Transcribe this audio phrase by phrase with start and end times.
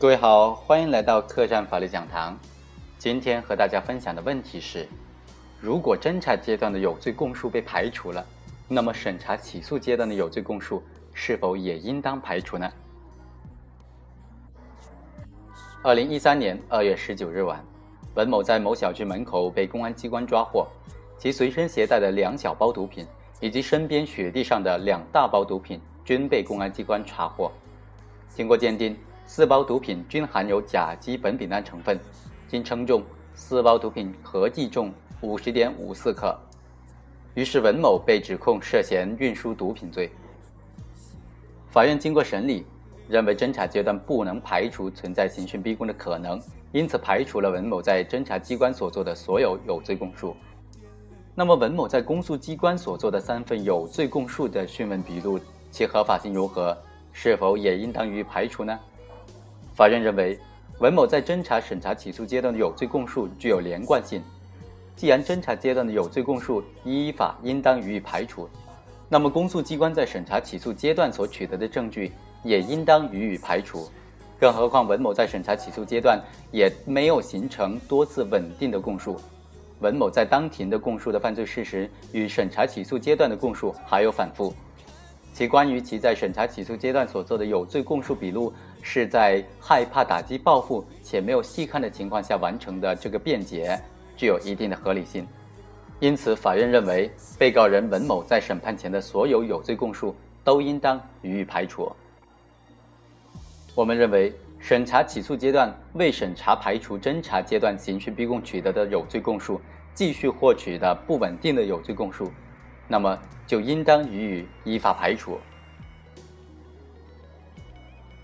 [0.00, 2.34] 各位好，欢迎来到客栈法律讲堂。
[2.96, 4.88] 今天和大家分享的问题是：
[5.60, 8.24] 如果侦查阶段的有罪供述被排除了，
[8.66, 12.72] 那么审查起诉阶段的有罪供述是否也应当排除呢？
[15.82, 17.62] 二零一三年二月十九日晚，
[18.14, 20.66] 文某在某小区门口被公安机关抓获，
[21.18, 23.06] 其随身携带的两小包毒品
[23.38, 27.52] 以及身边雪地上的两大包毒品均被公安机关查获。
[28.30, 28.96] 经过鉴定。
[29.32, 31.96] 四包毒品均含有甲基苯丙胺成分，
[32.48, 33.00] 经称重，
[33.32, 36.36] 四包毒品合计重五十点五四克。
[37.34, 40.10] 于是文某被指控涉嫌运输毒品罪。
[41.70, 42.66] 法院经过审理，
[43.08, 46.42] 认为侦查阶段不能排除存在刑讯逼供的可能，
[46.72, 50.34] 因此排除了文某在侦查机关所做的所有有罪供述。
[51.36, 55.38] 那么文某在公诉机关所做的三份有罪供述的讯问笔录，
[55.70, 56.76] 其合法性如何？
[57.12, 58.76] 是否也应当予以排除呢？
[59.80, 60.38] 法院认为，
[60.78, 64.22] 文某在侦查、审查、起诉阶段的有罪供述具有连贯性。
[64.94, 68.46] 既然侦查阶段的有罪供述依法应当予以排除，
[69.08, 72.12] 那么公诉机关在审查、起诉阶段所取得的证据
[72.44, 73.88] 也应当予以排除。
[74.38, 79.18] 更何况文某在审查、起诉阶段也没有形成多次稳定的供述，
[79.78, 84.52] 文某在当庭的供述的犯罪事实与审查、起诉阶段的供述还有反复。
[85.32, 93.80] 其关于其在审查起诉阶段所做的有罪供述笔录是在害怕打击报复且没有细看的情况下完成的，这个辩解
[94.16, 95.26] 具有一定的合理性。
[95.98, 101.92] 因此，法院认为被告人文某在审判前的所有有罪供述都应当予以排除。
[103.74, 109.60] 我们认为，审查起诉阶段未审查排除侦查阶段刑讯逼供取得的有罪供述，
[109.94, 112.30] 继续获取的不稳定的有罪供述。
[112.88, 115.38] 那么就应当予以依法排除。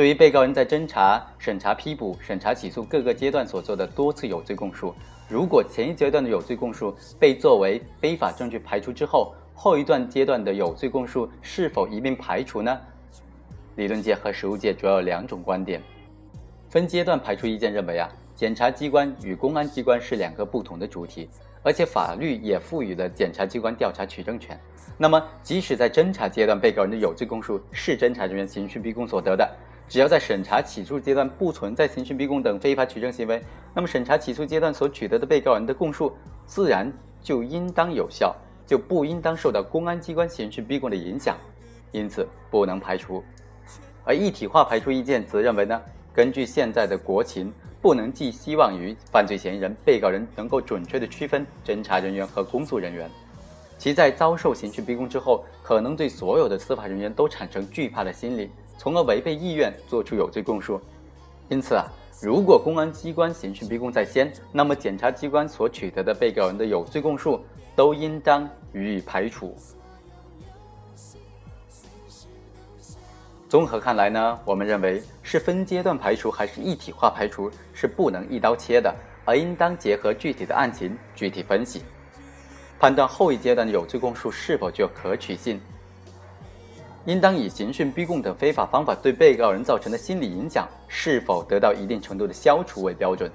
[0.00, 4.94] 对于被告人在侦查、审查、批捕、审查、起诉各个阶段所做的多次有罪供述，
[5.28, 12.80] 如果前一阶段的有罪供述被作为非法证据排除之后，后一段阶段的有罪供述是否一并排除呢？
[13.76, 15.82] 理论界和实务界主要有两种观点。
[16.70, 21.28] 分阶段排除意见认为啊，检察机关与公安机关是两个不同的主体。
[21.62, 24.58] 而且法律也赋予了检察机关调查取证权。
[24.96, 29.46] 那么，即使在侦查阶段，被告人的有罪供述是侦查人员刑讯逼供所得的，
[29.90, 33.42] 只要在审查起诉阶段不存在刑讯逼供等非法取证行为，
[33.74, 36.12] 那么审查起诉阶段所取得的被告人的供述
[36.46, 36.90] 自然
[37.20, 38.32] 就应当有效，
[38.64, 41.36] 就不应当受到公安机关刑讯逼供的影响，
[41.90, 43.20] 因此不能排除。
[44.04, 45.82] 而一体化排除意见则认为呢，
[46.14, 47.52] 根据现在的国情。
[47.82, 53.10] 不能寄希望于犯罪嫌疑人、被告人能够准确地区分侦查人员和公诉人员，
[53.78, 58.50] 其在遭受刑讯逼供之后，可能对所有的司法人员都产生惧怕的心理，
[58.80, 60.80] 从而违背意愿作出有罪供述。
[61.50, 61.84] 因此啊，
[62.18, 67.44] 如果公安机关刑讯逼供在先，那么检察机关所取得的被告人的有罪供述
[67.76, 69.54] 都应当予以排除。
[73.50, 78.94] 综合看来呢，我们认为是分阶段排除还是一体化排除是不能一刀切的，
[79.26, 81.82] 而应当结合具体的案情具体分析，
[82.78, 85.60] 判断后一阶段的有罪供述是否具有可取性。
[87.06, 93.30] 应当以刑讯逼供等非法方法对被告人造成的心理影响是否得到一定程度的消除为标准。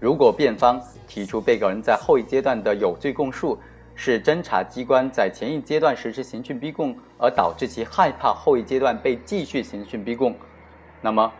[0.00, 3.58] 如果辩方提出被告人在后一阶段的有罪供述，
[3.94, 10.34] 是侦查机关在前一阶段实施刑讯逼供，而导致其害怕后一阶段被继续刑讯逼供，
[11.00, 11.32] 那么，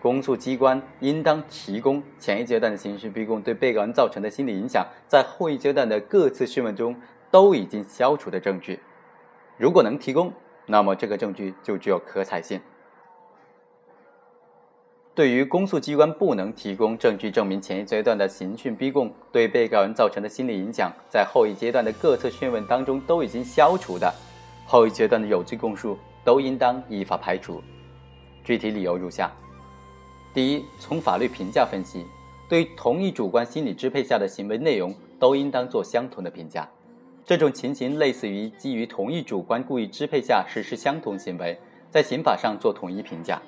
[0.00, 6.96] 公诉机关应当提供前一阶段的刑讯逼供对被告人造成的心理影响在后一阶段的各次讯问中
[7.30, 8.80] 都已经消除的证据。
[9.56, 10.32] 如果能提供，
[10.70, 12.60] 那么这个证据就具有可采性。
[15.12, 24.10] 对于公诉机关不能提供证据证明前一阶段的刑讯逼供对被告人造成的心理影响在后一阶段的各次讯问当中都已经消除的，
[24.64, 27.60] 后一阶段的有罪供述都应当依法排除。
[28.44, 29.30] 具体理由如下：
[30.32, 32.06] 第一，从法律评价分析，
[32.48, 36.66] 对同一主观心理支配下的行为内容都应当做相同的评价。
[37.24, 41.58] 这种情形类似于基于同一主观故意支配下实施相同行为，
[41.90, 43.40] 在刑法上做统一评价。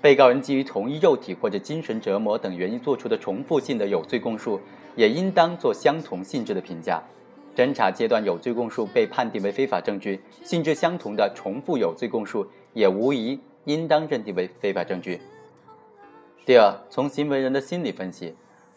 [0.00, 4.60] 被告人基于同一肉体或者精神折磨等原因作出的重复性的有罪供述，
[4.96, 7.02] 也应当做相同性质的评价。
[7.56, 15.20] 侦查阶段有罪供述被判定为非法证据，性质相同的重复有罪供述也无疑应当认定为非法证据。
[16.44, 18.34] 第二，从行为人的心理分析，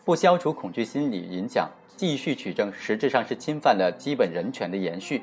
[0.08, 5.22] 不消除恐惧心理影响，继续取证，实质上是侵犯了基本人权的延续。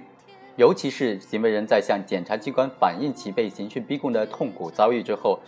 [0.57, 5.41] 尤其是行为人在向检察机关反映其被刑讯逼供的痛苦遭遇之后。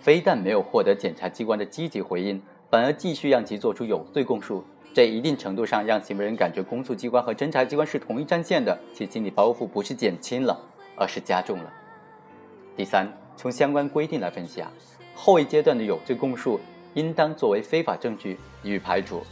[0.00, 2.40] 非但没有获得检察机关的积极回应，
[2.70, 4.64] 反而继续让其作出有罪供述，
[4.94, 10.58] 这一定程度上让行为人感觉公诉机关和侦查机关是同一战线的，其心理包袱不是减轻了，
[10.96, 11.70] 而是加重了。
[12.74, 13.06] 第三，
[13.36, 14.72] 从相关规定来分析啊，
[15.14, 16.58] 后一阶段的有罪供述
[16.94, 19.22] 应当作为非法证据予以排除。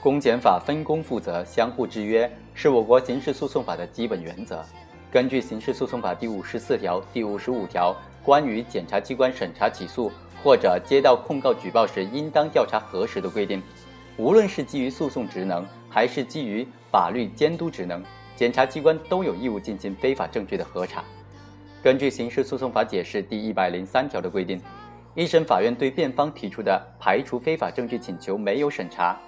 [0.00, 4.64] 公检法分工负责、相互制约，是我国刑事诉讼法的基本原则。
[5.10, 10.12] 根据刑事诉讼法第五十四条、第五十五条关于检察机关审查起诉
[10.42, 13.62] 或者接到控告举报时应当调查核实的规定，
[14.16, 18.02] 无论是基于诉讼职能还是基于法律监督职能，
[18.36, 21.02] 检察机关都有义务进行非法证据的核查。
[21.82, 24.60] 根据刑事诉讼法解释第一百零三条的规定，
[25.18, 29.18] 一审法院对辩方提出的排除非法证据请求没有审查。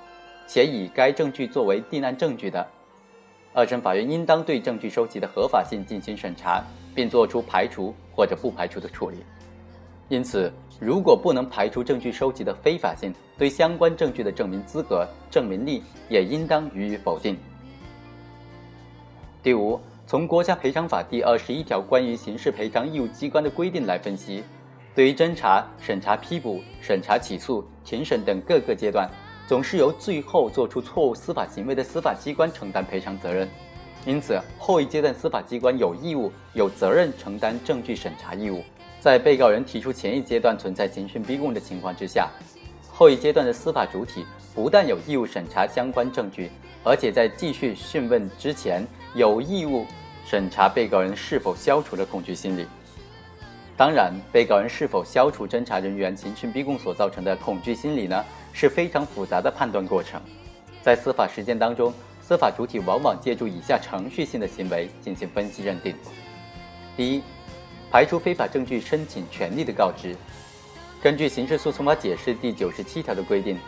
[0.47, 2.65] 且以该证据作为定案证据的，
[3.53, 6.63] 二审法院应当对证据收集的合法性进行审查，
[6.95, 9.17] 并作出排除或者不排除的处理。
[10.09, 17.37] 因此，如果不能排除证据收集的非法性，对相关证据的证明资格、证明力也应当予以否定。
[19.43, 24.45] 第五，从国家赔偿法第二十一条关于刑事赔偿义务机关的规定来分析，
[24.95, 29.09] 对于侦查、审查、批捕、审查、起诉、庭审等各个阶段。
[29.49, 33.49] 总是由最后做出错误司法行为的司法机关承担赔偿责任，
[34.07, 38.63] 因此后一阶段司法机关有义务、有责任承担证据审查义务。
[39.01, 42.31] 在被告人提出前一阶段存在刑讯逼供的情况之下，
[42.93, 46.49] 后一阶段的司法主体不但有义务审查相关证据，
[46.85, 49.85] 而且在继续讯问之前有义务
[50.25, 52.69] 审查被告人是否消除了恐惧心理。
[53.81, 58.23] 当然，被告人是否消除侦查人员刑讯逼供所造成的恐惧心理呢？
[58.53, 60.21] 是非常复杂的判断过程，
[60.82, 61.91] 在司法实践当中，
[62.21, 65.94] 司法主体往往借助以下程序性的行为进行分析认定：
[66.94, 67.23] 第一，
[67.91, 70.15] 排除非法证据申请权利的告知。
[71.03, 73.59] 根据刑事诉讼法解释第九十七条的规定，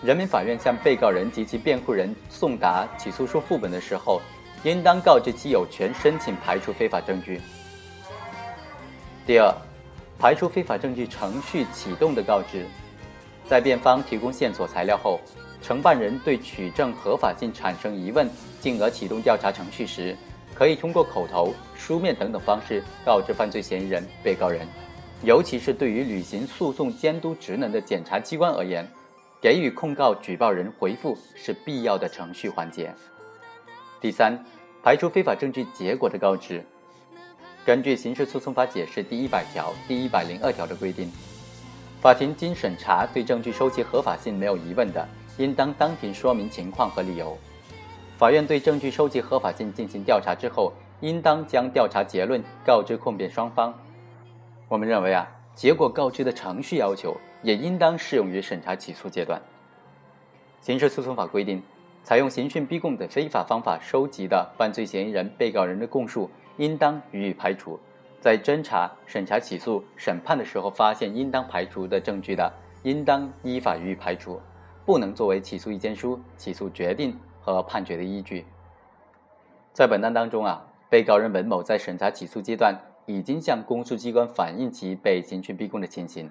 [0.00, 4.22] 人民法院向被告人及其辩护人送达起诉书副本的时候，
[4.62, 7.40] 应当告知其有权申请排除非法证据。
[9.26, 9.52] 第二，
[10.20, 12.64] 排除非法证据程序启动的告知。
[13.44, 15.18] 在辩方提供线索材料后，
[15.60, 18.30] 承办人对取证合法性产生疑问，
[18.60, 20.16] 进而启动调查程序时，
[20.54, 24.64] 可以通过口头、书面等等方式告知犯罪嫌疑人、被告人。
[25.24, 28.88] 尤其是对于履行诉讼监督职能的检察机关而言，
[29.40, 32.94] 给予控告举报人回复是必要的程序环节。
[34.00, 34.38] 第三，
[34.84, 36.64] 排除非法证据结果的告知。
[37.66, 41.10] 根据刑事诉讼法解释第一百条、第一百零二条的规定。
[42.00, 45.04] 法庭经审查，对证据收集合法性没有疑问的，
[45.36, 47.36] 应当当庭说明情况和理由。
[48.16, 53.74] 法院对证据收集合法性进行调查之后，应当将调查结论告知控辩双方。
[54.68, 59.42] 我们认为啊，结果告知的程序要求也应当适用于审查起诉阶段。
[60.60, 61.60] 刑事诉讼法规定，
[62.04, 67.78] 采用刑讯逼供等非法方法收集的犯罪嫌疑人、被告人的供述，应当予以排除。
[68.20, 74.40] 在侦查、审查、起诉、审判的时候，发现应当排除的证据的，应当依法予以排除，
[74.84, 78.44] 不能作为起诉意见书、起诉决定和判决的依据。
[79.72, 86.30] 在本案当中啊，被告人文某在审查起诉阶段已经向公诉机关反映其被刑讯逼供的情形，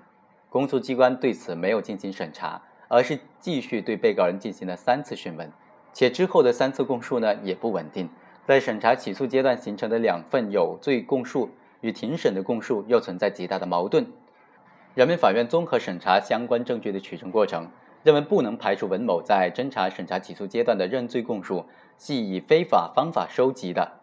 [0.50, 5.50] 公诉机关对此没有进行审查，而是继续对被告人进行了三次讯问，
[5.94, 8.10] 且之后的三次供述呢也不稳定，
[8.46, 11.50] 在审查起诉阶段形成的两份有罪供述。
[11.82, 14.08] 与庭审的供述又存在极大的矛盾。
[14.96, 17.70] 人民法院综合审查相关证据的取证过程，
[18.02, 21.64] 认为不能排除文某在侦查、审查、起诉阶段的认罪供述
[21.96, 24.00] 系以非法方法收集的，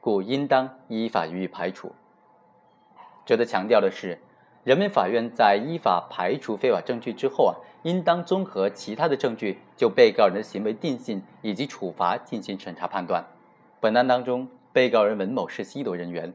[0.00, 1.92] 故应当依法予以排除。
[3.26, 4.18] 值得强调的是，
[4.64, 13.22] 人民法院在依法排除非法证据之后啊，应当综合其他的证据，就被告人的行为定性以及处罚进行审查判断。
[13.86, 16.34] 本案当中，被告人文某是吸毒人员。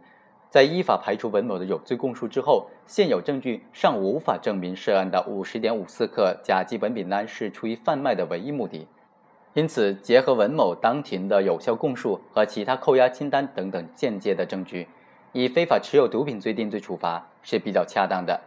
[0.50, 8.88] 在依法排除文某的有罪供述之后，现有证据尚无法证明涉案的五十点五四克甲基苯丙胺是出于贩卖的唯一目的，
[9.54, 14.88] 因此，结合文某当庭的有效供述和其他扣押清单等等间接的证据，
[15.34, 18.40] 以非法持有毒品罪定罪处罚是比较恰当的。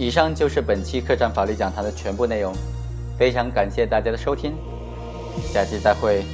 [0.00, 2.54] 以上就是本期客栈法律讲堂的全部内容。
[3.18, 4.54] 非常感谢大家的收听，
[5.52, 6.24] 下期再会。